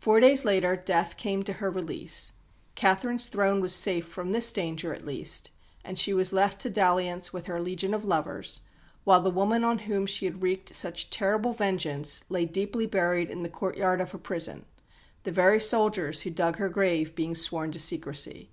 [0.00, 2.32] Four days later death came to her release.
[2.74, 5.50] Catherine's throne was safe from this danger at least,
[5.84, 8.60] and she was left to dalliance with her legion of lovers,
[9.04, 13.42] while the woman on whom she had wreaked such terrible vengeance lay deeply buried in
[13.42, 14.64] the courtyard of her prison,
[15.24, 18.48] the very soldiers who dug her grave being sworn to secrecy.